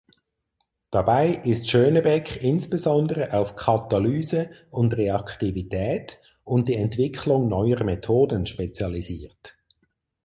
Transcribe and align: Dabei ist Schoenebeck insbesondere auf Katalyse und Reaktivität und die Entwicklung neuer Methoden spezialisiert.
Dabei 0.89 1.27
ist 1.27 1.69
Schoenebeck 1.69 2.41
insbesondere 2.41 3.35
auf 3.37 3.55
Katalyse 3.55 4.49
und 4.71 4.97
Reaktivität 4.97 6.17
und 6.43 6.67
die 6.69 6.75
Entwicklung 6.75 7.47
neuer 7.49 7.83
Methoden 7.83 8.47
spezialisiert. 8.47 9.59